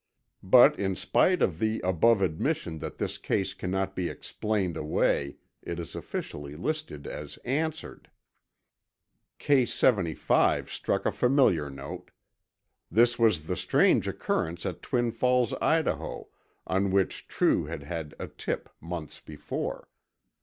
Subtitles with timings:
[0.41, 5.79] But in spite of the above admission that this case cannot be explained away, it
[5.79, 8.09] is officially listed as answered.
[9.37, 12.09] Case 75 struck a familiar note.
[12.89, 16.29] This was the strange occurrence at Twin Falls, Idaho,
[16.65, 19.87] on which True had had a tip months before.